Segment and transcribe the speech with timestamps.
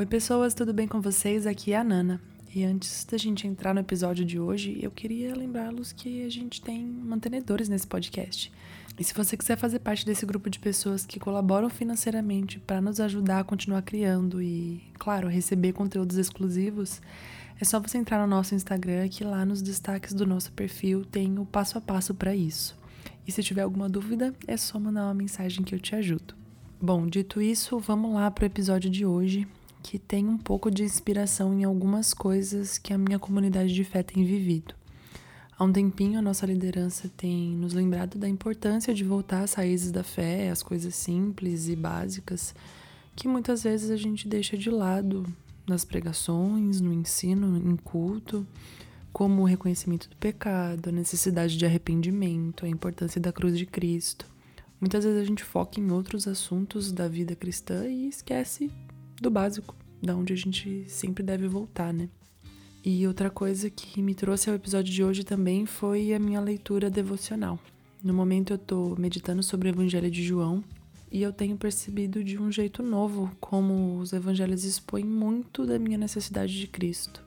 [0.00, 1.46] Oi, pessoas, tudo bem com vocês?
[1.46, 2.22] Aqui é a Nana.
[2.54, 6.62] E antes da gente entrar no episódio de hoje, eu queria lembrá-los que a gente
[6.62, 8.50] tem mantenedores nesse podcast.
[8.98, 12.98] E se você quiser fazer parte desse grupo de pessoas que colaboram financeiramente para nos
[12.98, 17.02] ajudar a continuar criando e, claro, receber conteúdos exclusivos,
[17.60, 21.38] é só você entrar no nosso Instagram, que lá nos destaques do nosso perfil tem
[21.38, 22.74] o passo a passo para isso.
[23.28, 26.34] E se tiver alguma dúvida, é só mandar uma mensagem que eu te ajudo.
[26.80, 29.46] Bom, dito isso, vamos lá para o episódio de hoje,
[29.82, 34.02] que tem um pouco de inspiração em algumas coisas que a minha comunidade de fé
[34.02, 34.74] tem vivido.
[35.58, 39.92] Há um tempinho, a nossa liderança tem nos lembrado da importância de voltar às raízes
[39.92, 42.54] da fé, às coisas simples e básicas
[43.20, 45.26] que muitas vezes a gente deixa de lado
[45.66, 48.46] nas pregações, no ensino, em culto,
[49.12, 54.26] como o reconhecimento do pecado, a necessidade de arrependimento, a importância da cruz de Cristo.
[54.80, 58.70] Muitas vezes a gente foca em outros assuntos da vida cristã e esquece
[59.20, 62.08] do básico, da onde a gente sempre deve voltar, né?
[62.82, 66.88] E outra coisa que me trouxe ao episódio de hoje também foi a minha leitura
[66.88, 67.58] devocional.
[68.02, 70.64] No momento eu tô meditando sobre o Evangelho de João
[71.12, 75.98] e eu tenho percebido de um jeito novo como os evangelhos expõem muito da minha
[75.98, 77.22] necessidade de Cristo.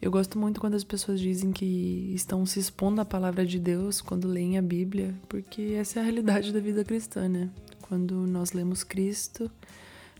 [0.00, 4.00] Eu gosto muito quando as pessoas dizem que estão se expondo à palavra de Deus
[4.00, 7.50] quando leem a Bíblia, porque essa é a realidade da vida cristã, né?
[7.82, 9.50] Quando nós lemos Cristo,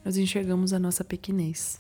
[0.08, 1.78] nós enxergamos a nossa pequenez.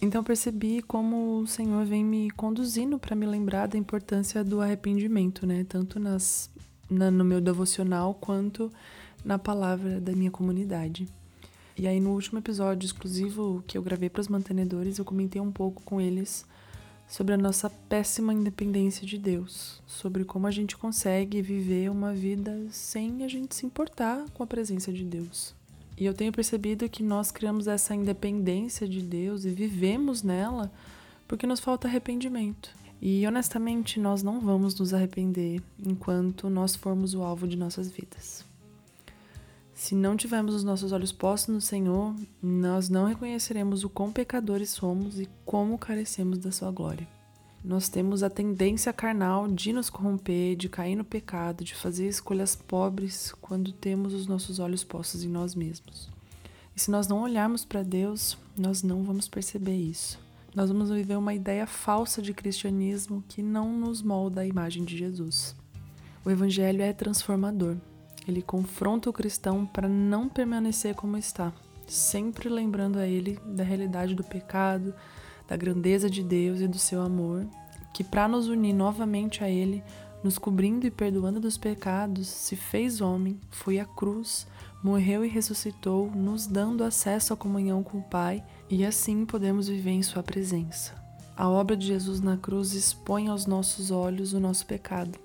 [0.00, 5.46] Então percebi como o Senhor vem me conduzindo para me lembrar da importância do arrependimento,
[5.46, 5.66] né?
[5.68, 6.48] Tanto nas,
[6.88, 8.72] na, no meu devocional quanto
[9.22, 11.06] na palavra da minha comunidade.
[11.76, 15.52] E aí, no último episódio exclusivo que eu gravei para os mantenedores, eu comentei um
[15.52, 16.46] pouco com eles
[17.06, 22.66] sobre a nossa péssima independência de Deus, sobre como a gente consegue viver uma vida
[22.70, 25.54] sem a gente se importar com a presença de Deus.
[25.96, 30.72] E eu tenho percebido que nós criamos essa independência de Deus e vivemos nela
[31.28, 32.70] porque nos falta arrependimento.
[33.00, 38.44] E honestamente, nós não vamos nos arrepender enquanto nós formos o alvo de nossas vidas.
[39.74, 44.70] Se não tivermos os nossos olhos postos no Senhor, nós não reconheceremos o quão pecadores
[44.70, 47.08] somos e como carecemos da Sua glória.
[47.64, 52.56] Nós temos a tendência carnal de nos corromper, de cair no pecado, de fazer escolhas
[52.56, 56.10] pobres quando temos os nossos olhos postos em nós mesmos.
[56.74, 60.18] E se nós não olharmos para Deus, nós não vamos perceber isso.
[60.54, 64.98] Nós vamos viver uma ideia falsa de cristianismo que não nos molda a imagem de
[64.98, 65.54] Jesus.
[66.24, 67.76] O Evangelho é transformador.
[68.26, 71.52] Ele confronta o cristão para não permanecer como está,
[71.86, 74.94] sempre lembrando a ele da realidade do pecado,
[75.46, 77.46] da grandeza de Deus e do seu amor,
[77.92, 79.82] que para nos unir novamente a Ele,
[80.22, 84.46] nos cobrindo e perdoando dos pecados, se fez homem, foi à cruz,
[84.82, 89.90] morreu e ressuscitou, nos dando acesso à comunhão com o Pai, e assim podemos viver
[89.90, 90.94] em Sua presença.
[91.36, 95.18] A obra de Jesus na cruz expõe aos nossos olhos o nosso pecado,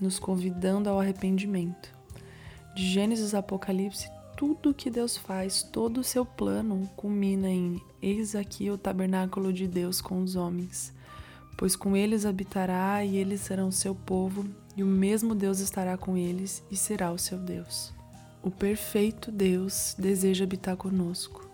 [0.00, 2.02] nos convidando ao arrependimento
[2.74, 8.34] de Gênesis a Apocalipse, tudo que Deus faz, todo o seu plano culmina em Eis
[8.34, 10.92] aqui o tabernáculo de Deus com os homens,
[11.56, 14.44] pois com eles habitará e eles serão seu povo,
[14.76, 17.92] e o mesmo Deus estará com eles e será o seu Deus.
[18.42, 21.48] O perfeito Deus deseja habitar conosco.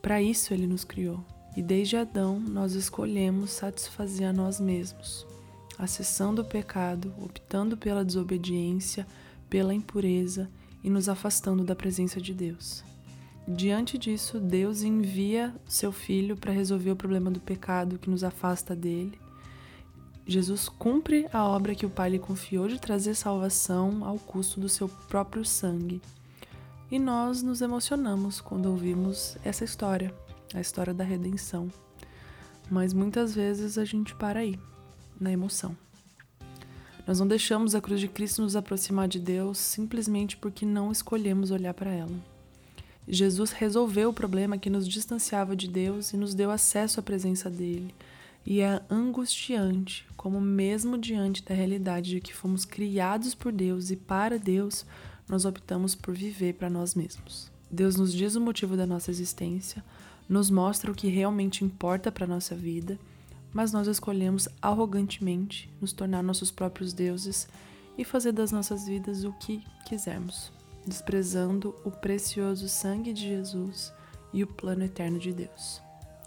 [0.00, 1.22] Para isso ele nos criou,
[1.56, 5.26] e desde Adão nós escolhemos satisfazer a nós mesmos,
[5.78, 9.06] acessando o pecado, optando pela desobediência,
[9.50, 10.48] pela impureza
[10.82, 12.84] e nos afastando da presença de Deus.
[13.48, 18.74] Diante disso, Deus envia seu filho para resolver o problema do pecado que nos afasta
[18.74, 19.18] dele.
[20.26, 24.68] Jesus cumpre a obra que o Pai lhe confiou de trazer salvação ao custo do
[24.68, 26.02] seu próprio sangue.
[26.90, 30.12] E nós nos emocionamos quando ouvimos essa história,
[30.52, 31.70] a história da redenção.
[32.68, 34.58] Mas muitas vezes a gente para aí,
[35.20, 35.76] na emoção.
[37.06, 41.52] Nós não deixamos a cruz de Cristo nos aproximar de Deus simplesmente porque não escolhemos
[41.52, 42.18] olhar para ela.
[43.06, 47.48] Jesus resolveu o problema que nos distanciava de Deus e nos deu acesso à presença
[47.48, 47.94] dele.
[48.44, 53.96] E é angustiante como, mesmo diante da realidade de que fomos criados por Deus e
[53.96, 54.84] para Deus,
[55.28, 57.50] nós optamos por viver para nós mesmos.
[57.70, 59.84] Deus nos diz o motivo da nossa existência,
[60.28, 62.98] nos mostra o que realmente importa para a nossa vida
[63.56, 67.48] mas nós escolhemos arrogantemente nos tornar nossos próprios deuses
[67.96, 70.52] e fazer das nossas vidas o que quisermos,
[70.86, 73.90] desprezando o precioso sangue de Jesus
[74.30, 75.80] e o plano eterno de Deus.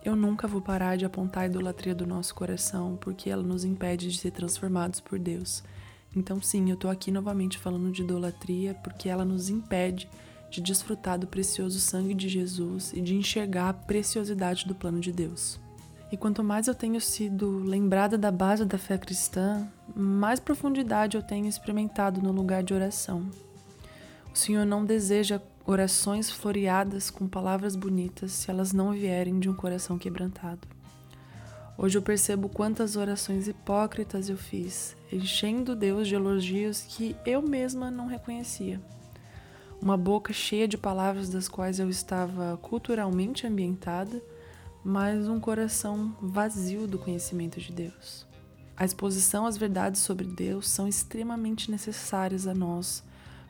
[0.04, 4.10] Eu nunca vou parar de apontar a idolatria do nosso coração, porque ela nos impede
[4.10, 5.64] de ser transformados por Deus.
[6.16, 10.10] Então, sim, eu tô aqui novamente falando de idolatria, porque ela nos impede
[10.50, 15.12] de desfrutar do precioso sangue de Jesus e de enxergar a preciosidade do plano de
[15.12, 15.60] Deus.
[16.12, 21.22] E quanto mais eu tenho sido lembrada da base da fé cristã, mais profundidade eu
[21.22, 23.30] tenho experimentado no lugar de oração.
[24.34, 29.54] O Senhor não deseja orações floreadas com palavras bonitas se elas não vierem de um
[29.54, 30.68] coração quebrantado.
[31.78, 37.92] Hoje eu percebo quantas orações hipócritas eu fiz, enchendo Deus de elogios que eu mesma
[37.92, 38.82] não reconhecia.
[39.82, 44.22] Uma boca cheia de palavras das quais eu estava culturalmente ambientada
[44.90, 48.26] mas um coração vazio do conhecimento de Deus.
[48.76, 53.04] A exposição às verdades sobre Deus são extremamente necessárias a nós,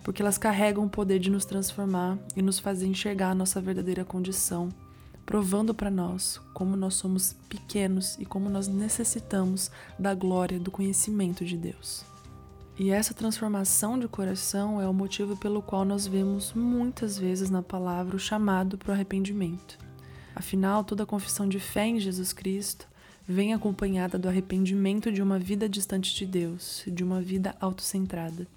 [0.03, 4.03] porque elas carregam o poder de nos transformar e nos fazer enxergar a nossa verdadeira
[4.03, 4.67] condição,
[5.25, 11.45] provando para nós como nós somos pequenos e como nós necessitamos da glória do conhecimento
[11.45, 12.03] de Deus.
[12.77, 17.61] E essa transformação de coração é o motivo pelo qual nós vemos muitas vezes na
[17.61, 19.88] palavra o chamado para o arrependimento.
[20.35, 22.87] Afinal, toda confissão de fé em Jesus Cristo
[23.27, 28.47] vem acompanhada do arrependimento de uma vida distante de Deus, de uma vida autocentrada.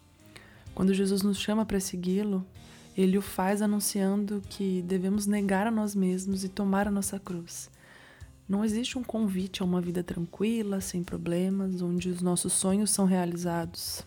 [0.74, 2.44] Quando Jesus nos chama para segui-lo,
[2.96, 7.70] ele o faz anunciando que devemos negar a nós mesmos e tomar a nossa cruz.
[8.48, 13.04] Não existe um convite a uma vida tranquila, sem problemas, onde os nossos sonhos são
[13.04, 14.02] realizados.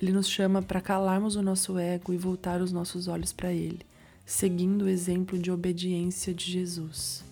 [0.00, 3.80] Ele nos chama para calarmos o nosso ego e voltar os nossos olhos para ele
[4.28, 7.24] seguindo o exemplo de obediência de Jesus.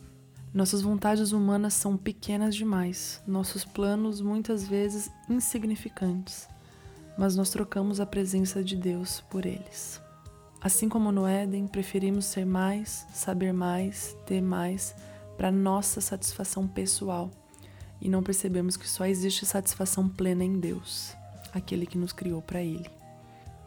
[0.53, 6.49] Nossas vontades humanas são pequenas demais, nossos planos muitas vezes insignificantes,
[7.19, 10.01] mas nós trocamos a presença de Deus por eles.
[10.59, 14.95] Assim como no Éden, preferimos ser mais, saber mais, ter mais,
[15.37, 17.31] para nossa satisfação pessoal,
[18.01, 21.15] e não percebemos que só existe satisfação plena em Deus,
[21.53, 22.89] aquele que nos criou para Ele.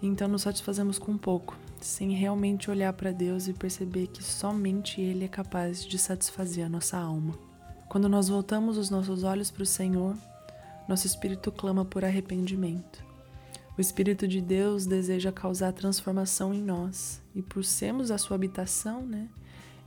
[0.02, 1.56] Então nos satisfazemos com pouco,
[1.86, 6.70] sem realmente olhar para Deus e perceber que somente Ele é capaz de satisfazer a
[6.70, 7.38] nossa alma.
[7.88, 10.16] Quando nós voltamos os nossos olhos para o Senhor,
[10.88, 13.04] nosso espírito clama por arrependimento.
[13.78, 19.06] O Espírito de Deus deseja causar transformação em nós e, por sermos a sua habitação,
[19.06, 19.30] né,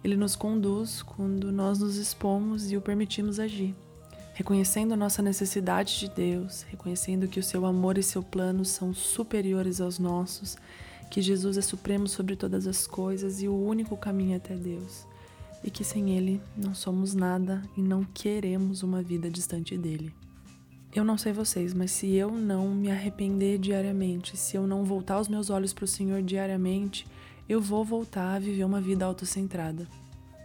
[0.03, 3.75] ele nos conduz quando nós nos expomos e o permitimos agir.
[4.35, 9.81] Reconhecendo nossa necessidade de Deus, reconhecendo que o seu amor e seu plano são superiores
[9.81, 10.57] aos nossos
[11.13, 15.07] que Jesus é supremo sobre todas as coisas e o único caminho até Deus,
[15.63, 20.11] e que sem Ele não somos nada e não queremos uma vida distante dele.
[20.95, 25.21] Eu não sei vocês, mas se eu não me arrepender diariamente, se eu não voltar
[25.21, 27.07] os meus olhos para o Senhor diariamente,
[27.47, 29.87] eu vou voltar a viver uma vida autocentrada.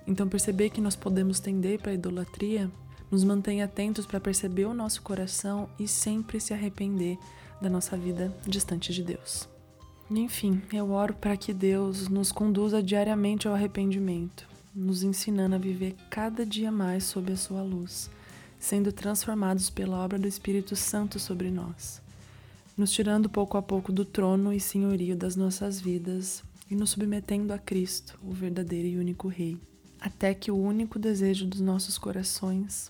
[0.05, 2.69] Então, perceber que nós podemos tender para a idolatria
[3.09, 7.17] nos mantém atentos para perceber o nosso coração e sempre se arrepender
[7.61, 9.47] da nossa vida distante de Deus.
[10.09, 15.97] Enfim, eu oro para que Deus nos conduza diariamente ao arrependimento, nos ensinando a viver
[16.09, 18.09] cada dia mais sob a Sua luz,
[18.57, 22.01] sendo transformados pela obra do Espírito Santo sobre nós,
[22.77, 27.51] nos tirando pouco a pouco do trono e senhorio das nossas vidas e nos submetendo
[27.51, 29.57] a Cristo, o verdadeiro e único Rei,
[29.99, 32.89] até que o único desejo dos nossos corações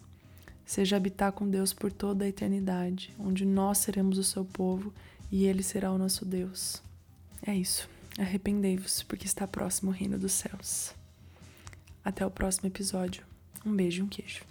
[0.64, 4.94] seja habitar com Deus por toda a eternidade, onde nós seremos o seu povo
[5.32, 6.86] e Ele será o nosso Deus.
[7.48, 7.90] É isso.
[8.20, 10.94] Arrependei-vos, porque está próximo o reino dos céus.
[12.04, 13.26] Até o próximo episódio.
[13.66, 14.44] Um beijo e um queijo.